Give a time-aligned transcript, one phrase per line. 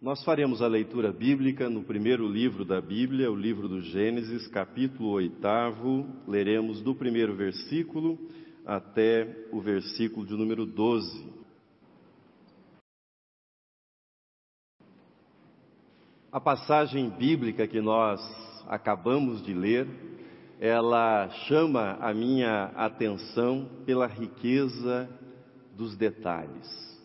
[0.00, 5.08] Nós faremos a leitura bíblica no primeiro livro da Bíblia, o livro do Gênesis, capítulo
[5.08, 5.34] 8.
[6.28, 8.18] Leremos do primeiro versículo
[8.66, 11.32] até o versículo de número 12.
[16.30, 18.20] A passagem bíblica que nós
[18.68, 19.88] acabamos de ler,
[20.60, 25.08] ela chama a minha atenção pela riqueza
[25.74, 26.95] dos detalhes.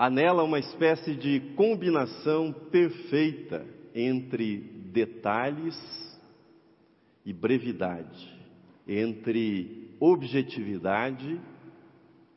[0.00, 4.58] Há nela uma espécie de combinação perfeita entre
[4.92, 5.76] detalhes
[7.26, 8.32] e brevidade,
[8.86, 11.40] entre objetividade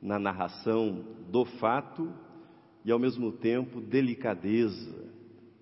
[0.02, 2.12] na narração do fato
[2.84, 5.06] e, ao mesmo tempo, delicadeza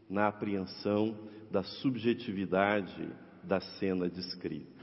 [0.10, 1.18] na apreensão
[1.52, 3.10] da subjetividade
[3.44, 4.80] da cena descrita.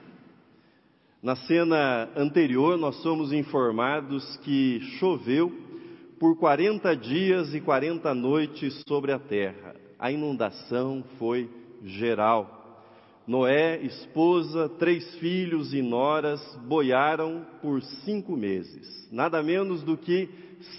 [1.22, 5.64] Na cena anterior, nós somos informados que choveu
[6.18, 9.74] por 40 dias e 40 noites sobre a terra.
[9.98, 11.48] A inundação foi
[11.82, 12.56] geral.
[13.26, 20.28] Noé, esposa, três filhos e noras boiaram por cinco meses, nada menos do que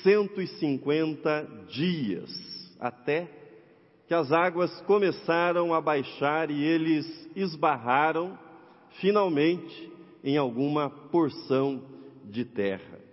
[0.03, 2.31] 150 dias,
[2.79, 3.27] até
[4.07, 8.39] que as águas começaram a baixar e eles esbarraram,
[9.01, 9.91] finalmente,
[10.23, 11.83] em alguma porção
[12.23, 13.06] de terra.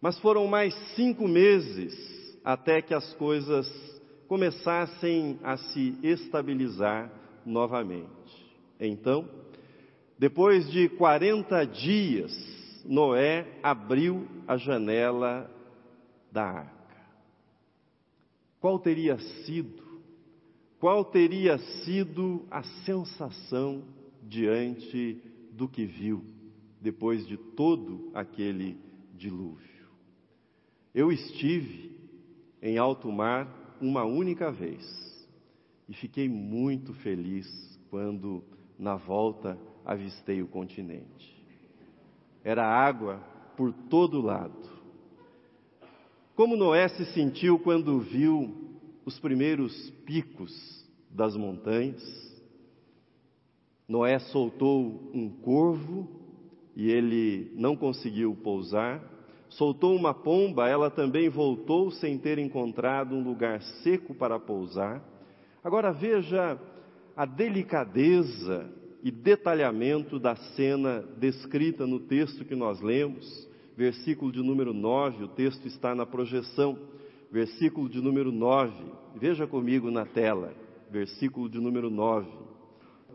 [0.00, 1.94] Mas foram mais cinco meses
[2.42, 3.68] até que as coisas
[4.26, 7.12] começassem a se estabilizar
[7.44, 8.08] novamente.
[8.78, 9.28] Então,
[10.18, 15.50] depois de 40 dias, Noé abriu a janela
[16.32, 16.80] da arca.
[18.60, 19.82] Qual teria sido,
[20.78, 23.82] qual teria sido a sensação
[24.22, 25.20] diante
[25.52, 26.24] do que viu
[26.80, 28.78] depois de todo aquele
[29.14, 29.79] dilúvio?
[30.94, 31.96] Eu estive
[32.60, 34.84] em alto mar uma única vez
[35.88, 37.46] e fiquei muito feliz
[37.88, 38.42] quando,
[38.78, 41.40] na volta, avistei o continente.
[42.42, 43.18] Era água
[43.56, 44.68] por todo lado.
[46.34, 48.52] Como Noé se sentiu quando viu
[49.04, 50.52] os primeiros picos
[51.10, 52.02] das montanhas?
[53.86, 56.08] Noé soltou um corvo
[56.74, 59.19] e ele não conseguiu pousar
[59.50, 65.02] soltou uma pomba, ela também voltou sem ter encontrado um lugar seco para pousar.
[65.62, 66.58] Agora veja
[67.16, 68.70] a delicadeza
[69.02, 75.28] e detalhamento da cena descrita no texto que nós lemos, versículo de número 9, o
[75.28, 76.78] texto está na projeção,
[77.30, 78.72] versículo de número 9,
[79.16, 80.54] veja comigo na tela,
[80.90, 82.28] versículo de número 9.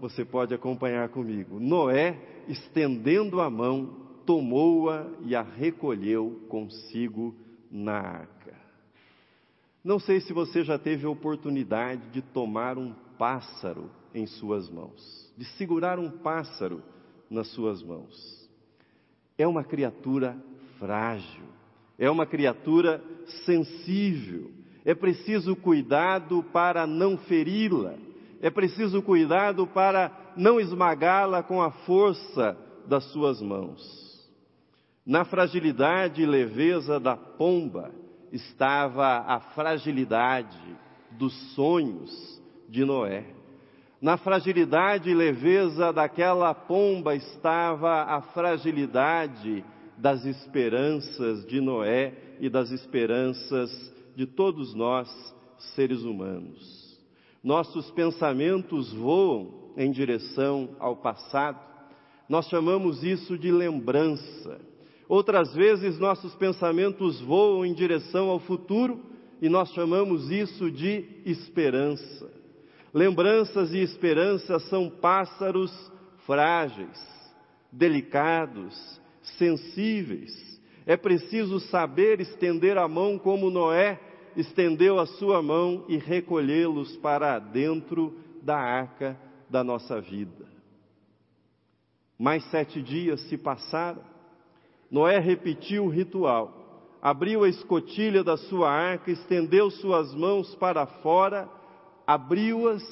[0.02, 1.60] Você pode acompanhar comigo.
[1.60, 7.36] Noé, estendendo a mão, tomou-a e a recolheu consigo
[7.72, 8.54] na arca.
[9.84, 15.32] Não sei se você já teve a oportunidade de tomar um pássaro em suas mãos,
[15.38, 16.82] de segurar um pássaro
[17.30, 18.50] nas suas mãos.
[19.38, 20.36] É uma criatura
[20.80, 21.44] frágil,
[22.00, 23.04] é uma criatura
[23.46, 24.52] sensível,
[24.84, 27.96] é preciso cuidado para não feri-la,
[28.42, 34.05] é preciso cuidado para não esmagá-la com a força das suas mãos.
[35.06, 37.92] Na fragilidade e leveza da pomba
[38.32, 40.60] estava a fragilidade
[41.12, 43.24] dos sonhos de Noé.
[44.02, 49.64] Na fragilidade e leveza daquela pomba estava a fragilidade
[49.96, 53.72] das esperanças de Noé e das esperanças
[54.16, 55.08] de todos nós,
[55.76, 57.00] seres humanos.
[57.44, 61.60] Nossos pensamentos voam em direção ao passado,
[62.28, 64.60] nós chamamos isso de lembrança.
[65.08, 69.00] Outras vezes nossos pensamentos voam em direção ao futuro
[69.42, 72.32] e nós chamamos isso de esperança.
[72.94, 75.72] Lembranças e esperanças são pássaros
[76.26, 77.00] frágeis,
[77.72, 79.00] delicados,
[79.38, 80.34] sensíveis.
[80.88, 84.00] É preciso saber estender a mão como Noé
[84.36, 89.18] estendeu a sua mão e recolhê-los para dentro da arca
[89.50, 90.46] da nossa vida.
[92.18, 94.15] Mais sete dias se passaram
[94.90, 101.50] Noé repetiu o ritual, abriu a escotilha da sua arca, estendeu suas mãos para fora,
[102.06, 102.84] abriu-as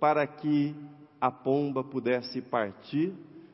[0.00, 0.74] para que
[1.20, 3.12] a pomba pudesse partir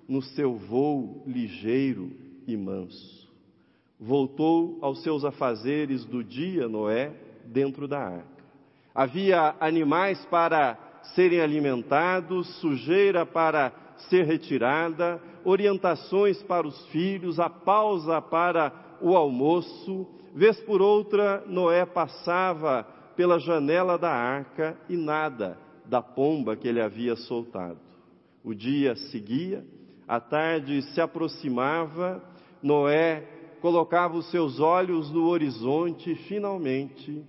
[0.09, 2.11] no seu voo ligeiro
[2.47, 3.25] e manso.
[3.99, 7.13] Voltou aos seus afazeres do dia, Noé,
[7.47, 8.45] dentro da arca.
[8.95, 10.79] Havia animais para
[11.15, 13.73] serem alimentados, sujeira para
[14.09, 21.85] ser retirada, orientações para os filhos, a pausa para o almoço, vez por outra, Noé
[21.85, 22.85] passava
[23.17, 27.79] pela janela da arca e nada da pomba que ele havia soltado.
[28.43, 29.65] O dia seguia,
[30.07, 32.23] a tarde se aproximava,
[32.63, 33.29] Noé
[33.61, 37.25] colocava os seus olhos no horizonte e finalmente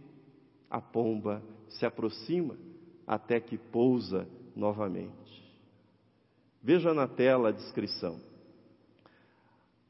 [0.69, 2.57] a pomba se aproxima
[3.07, 5.44] até que pousa novamente.
[6.65, 8.19] Veja na tela a descrição.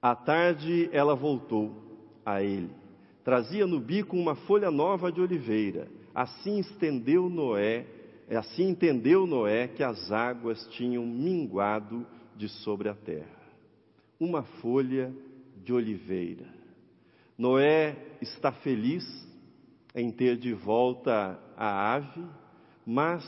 [0.02, 1.74] À tarde ela voltou
[2.26, 2.70] a ele.
[3.24, 5.88] Trazia no bico uma folha nova de oliveira.
[6.14, 7.86] Assim estendeu Noé,
[8.30, 12.06] assim entendeu Noé que as águas tinham minguado
[12.36, 13.40] de sobre a terra.
[14.20, 15.16] Uma folha
[15.64, 16.46] de oliveira.
[17.38, 19.06] Noé está feliz
[19.96, 22.22] em ter de volta a ave,
[22.86, 23.24] mas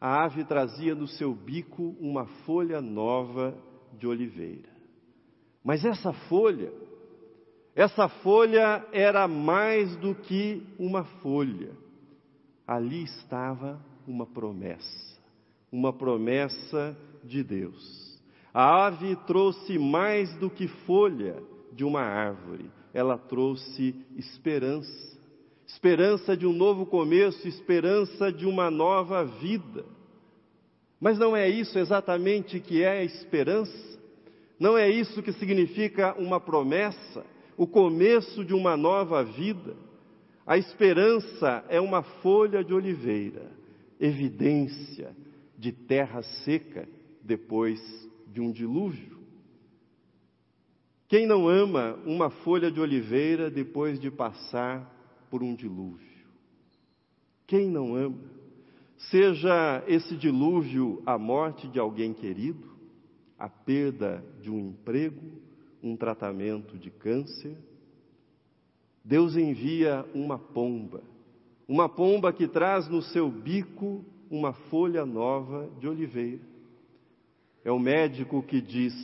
[0.00, 3.54] a ave trazia no seu bico uma folha nova
[3.98, 4.70] de oliveira.
[5.62, 6.72] Mas essa folha,
[7.74, 11.76] essa folha era mais do que uma folha.
[12.66, 15.20] Ali estava uma promessa,
[15.70, 18.18] uma promessa de Deus.
[18.54, 21.42] A ave trouxe mais do que folha
[21.72, 25.19] de uma árvore, ela trouxe esperança.
[25.72, 29.84] Esperança de um novo começo, esperança de uma nova vida.
[31.00, 33.98] Mas não é isso exatamente que é a esperança?
[34.58, 37.24] Não é isso que significa uma promessa,
[37.56, 39.76] o começo de uma nova vida?
[40.44, 43.52] A esperança é uma folha de oliveira,
[44.00, 45.16] evidência
[45.56, 46.88] de terra seca
[47.22, 47.80] depois
[48.26, 49.18] de um dilúvio.
[51.06, 54.99] Quem não ama uma folha de oliveira depois de passar
[55.30, 56.10] por um dilúvio?
[57.46, 58.18] Quem não ama?
[59.10, 62.68] Seja esse dilúvio a morte de alguém querido,
[63.38, 65.22] a perda de um emprego,
[65.82, 67.56] um tratamento de câncer.
[69.02, 71.02] Deus envia uma pomba,
[71.66, 76.42] uma pomba que traz no seu bico uma folha nova de oliveira.
[77.64, 78.94] É o médico que diz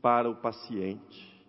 [0.00, 1.44] para o paciente: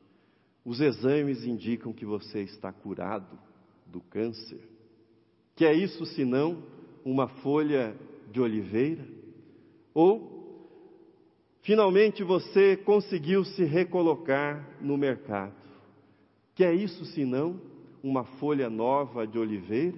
[0.65, 3.47] os exames indicam que você está curado
[3.92, 4.60] do câncer.
[5.56, 6.63] Que é isso senão
[7.04, 7.95] uma folha
[8.31, 9.06] de oliveira?
[9.94, 10.38] Ou
[11.68, 15.51] Finalmente você conseguiu se recolocar no mercado.
[16.56, 17.60] Que é isso senão
[18.01, 19.98] uma folha nova de oliveira?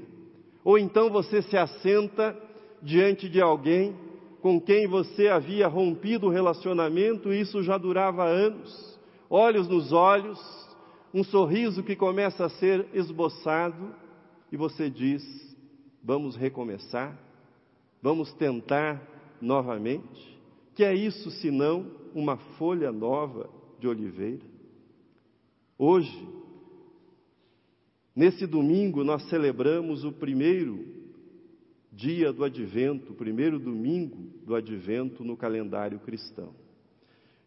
[0.64, 2.36] Ou então você se assenta
[2.82, 3.96] diante de alguém
[4.42, 9.00] com quem você havia rompido o relacionamento e isso já durava anos,
[9.30, 10.40] olhos nos olhos,
[11.14, 13.94] um sorriso que começa a ser esboçado
[14.52, 15.24] e você diz:
[16.04, 17.18] vamos recomeçar,
[18.02, 19.02] vamos tentar
[19.42, 20.38] novamente.
[20.76, 24.46] Que é isso senão uma folha nova de oliveira?
[25.78, 26.28] Hoje,
[28.16, 30.86] nesse domingo, nós celebramos o primeiro
[31.92, 36.54] dia do advento, o primeiro domingo do advento no calendário cristão.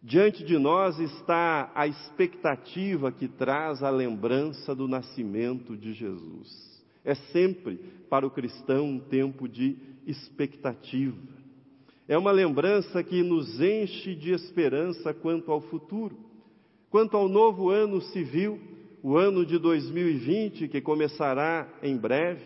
[0.05, 6.83] Diante de nós está a expectativa que traz a lembrança do nascimento de Jesus.
[7.05, 7.79] É sempre
[8.11, 11.17] para o cristão um tempo de expectativa.
[12.09, 16.17] É uma lembrança que nos enche de esperança quanto ao futuro,
[16.91, 18.59] quanto ao novo ano civil,
[19.05, 22.45] o ano de 2020, que começará em breve.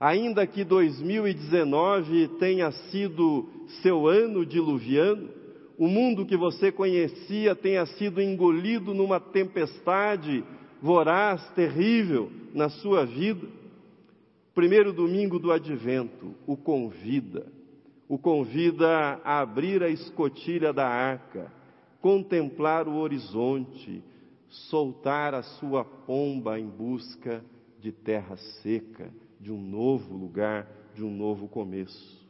[0.00, 3.48] Ainda que 2019 tenha sido
[3.82, 5.39] seu ano diluviano,
[5.80, 10.44] o mundo que você conhecia tenha sido engolido numa tempestade
[10.82, 13.48] voraz, terrível na sua vida.
[14.54, 17.46] Primeiro domingo do advento o convida
[18.10, 21.50] o convida a abrir a escotilha da arca,
[22.00, 24.02] contemplar o horizonte,
[24.48, 27.40] soltar a sua pomba em busca
[27.78, 32.28] de terra seca, de um novo lugar, de um novo começo.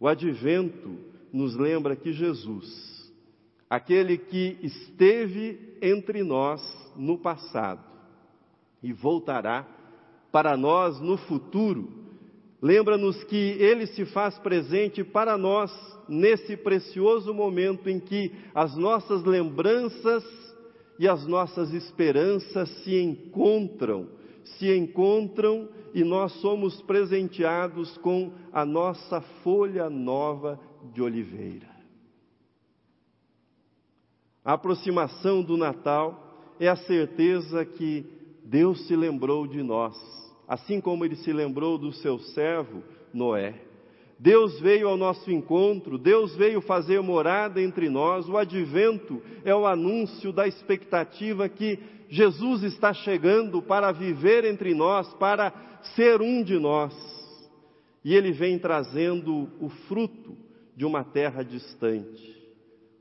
[0.00, 0.96] O advento
[1.32, 3.12] nos lembra que Jesus,
[3.68, 6.62] aquele que esteve entre nós
[6.96, 7.84] no passado
[8.82, 9.66] e voltará
[10.32, 12.00] para nós no futuro,
[12.62, 15.72] Lembra-nos que Ele se faz presente para nós
[16.06, 20.24] nesse precioso momento em que as nossas lembranças
[20.98, 24.08] e as nossas esperanças se encontram,
[24.44, 30.60] se encontram e nós somos presenteados com a nossa folha nova
[30.92, 31.68] de oliveira.
[34.44, 38.04] A aproximação do Natal é a certeza que
[38.44, 40.20] Deus se lembrou de nós
[40.50, 42.82] assim como ele se lembrou do seu servo
[43.14, 43.54] Noé.
[44.18, 48.28] Deus veio ao nosso encontro, Deus veio fazer morada entre nós.
[48.28, 55.14] O advento é o anúncio da expectativa que Jesus está chegando para viver entre nós,
[55.14, 55.52] para
[55.94, 56.92] ser um de nós.
[58.04, 60.36] E ele vem trazendo o fruto
[60.80, 62.42] de uma terra distante,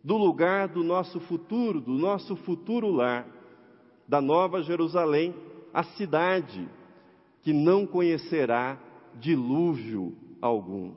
[0.04, 3.26] do lugar do nosso futuro, do nosso futuro lar,
[4.06, 5.34] da Nova Jerusalém,
[5.74, 6.68] a cidade
[7.42, 8.78] que não conhecerá
[9.16, 10.92] dilúvio algum.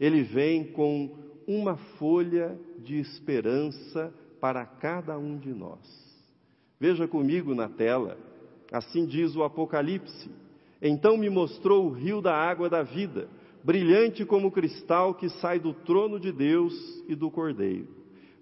[0.00, 1.16] Ele vem com
[1.46, 5.78] uma folha de esperança para cada um de nós.
[6.80, 8.18] Veja comigo na tela,
[8.72, 10.28] assim diz o Apocalipse.
[10.82, 13.28] Então me mostrou o rio da água da vida,
[13.66, 16.72] brilhante como cristal que sai do trono de Deus
[17.08, 17.88] e do Cordeiro.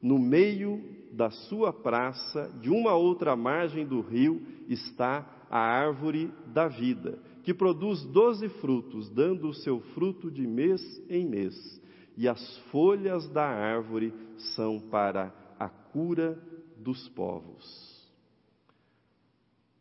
[0.03, 6.69] No meio da sua praça, de uma outra margem do rio, está a árvore da
[6.69, 11.81] vida, que produz doze frutos, dando o seu fruto de mês em mês.
[12.19, 14.13] E as folhas da árvore
[14.55, 16.39] são para a cura
[16.77, 17.95] dos povos.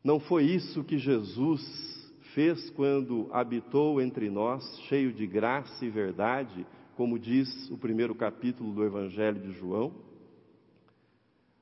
[0.02, 2.03] Não foi isso que Jesus
[2.34, 8.74] fez quando habitou entre nós, cheio de graça e verdade, como diz o primeiro capítulo
[8.74, 9.94] do Evangelho de João?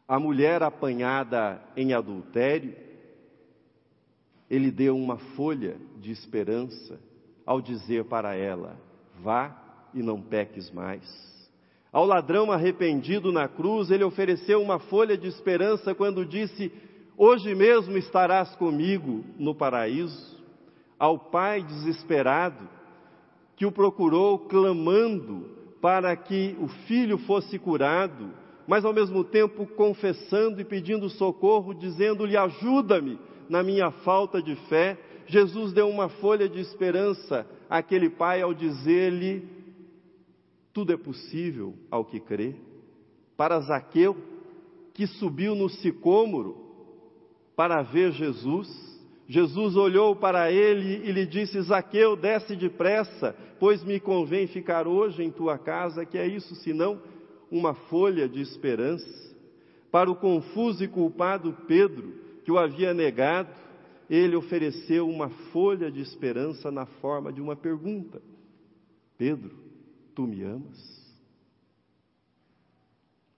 [0.07, 2.75] A mulher apanhada em adultério,
[4.49, 6.99] ele deu uma folha de esperança
[7.45, 8.77] ao dizer para ela:
[9.21, 9.55] vá
[9.93, 11.31] e não peques mais.
[11.91, 16.71] Ao ladrão arrependido na cruz, ele ofereceu uma folha de esperança quando disse:
[17.17, 20.40] Hoje mesmo estarás comigo no paraíso.
[21.01, 22.69] Ao pai desesperado,
[23.55, 25.49] que o procurou clamando
[25.81, 28.29] para que o filho fosse curado,
[28.67, 33.17] mas ao mesmo tempo confessando e pedindo socorro, dizendo-lhe: Ajuda-me
[33.49, 34.95] na minha falta de fé.
[35.25, 39.43] Jesus deu uma folha de esperança àquele pai ao dizer-lhe:
[40.71, 42.53] Tudo é possível ao que crê.
[43.35, 44.15] Para Zaqueu,
[44.93, 46.57] que subiu no sicômoro,
[47.55, 48.90] para ver Jesus.
[49.31, 55.23] Jesus olhou para ele e lhe disse: Zaqueu, desce depressa, pois me convém ficar hoje
[55.23, 57.01] em tua casa, que é isso senão
[57.49, 59.07] uma folha de esperança.
[59.89, 63.55] Para o confuso e culpado Pedro, que o havia negado,
[64.09, 68.21] ele ofereceu uma folha de esperança na forma de uma pergunta:
[69.17, 69.55] Pedro,
[70.13, 71.15] tu me amas?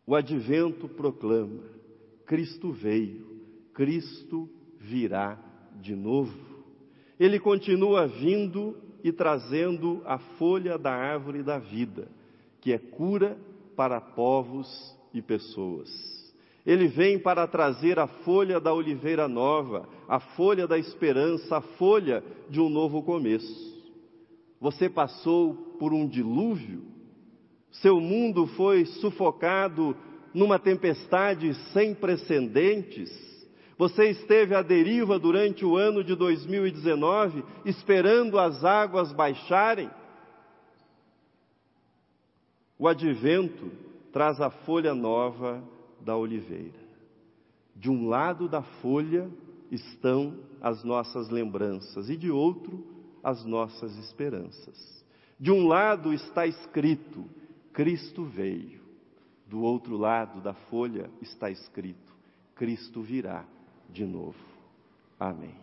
[0.07, 1.61] O advento proclama:
[2.25, 3.31] Cristo veio
[3.75, 6.37] Cristo virá de novo.
[7.19, 12.07] Ele continua vindo e trazendo a folha da árvore da vida,
[12.61, 13.37] que é cura
[13.75, 15.89] para povos e pessoas.
[16.65, 22.23] Ele vem para trazer a folha da oliveira nova, a folha da esperança, a folha
[22.49, 23.73] de um novo começo.
[24.61, 26.83] Você passou por um dilúvio,
[27.69, 29.95] seu mundo foi sufocado
[30.33, 33.11] numa tempestade sem precedentes,
[33.83, 39.91] você esteve à deriva durante o ano de 2019, esperando as águas baixarem?
[42.79, 43.69] O advento
[44.13, 45.61] traz a folha nova
[45.99, 46.79] da oliveira.
[47.75, 49.29] De um lado da folha
[49.69, 52.87] estão as nossas lembranças e de outro
[53.21, 55.05] as nossas esperanças.
[55.37, 57.25] De um lado está escrito:
[57.73, 58.81] Cristo veio.
[59.45, 62.15] Do outro lado da folha está escrito:
[62.55, 63.45] Cristo virá
[63.93, 64.35] de novo.
[65.19, 65.55] Amém.